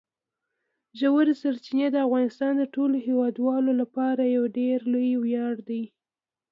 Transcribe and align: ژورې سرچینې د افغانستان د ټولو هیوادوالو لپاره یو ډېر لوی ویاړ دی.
ژورې 0.99 1.33
سرچینې 1.41 1.87
د 1.91 1.95
افغانستان 2.05 2.51
د 2.57 2.63
ټولو 2.75 2.95
هیوادوالو 3.07 3.71
لپاره 3.81 4.23
یو 4.35 4.43
ډېر 4.57 4.77
لوی 4.93 5.13
ویاړ 5.23 5.55
دی. 5.69 5.83